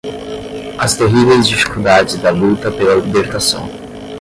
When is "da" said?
2.15-2.31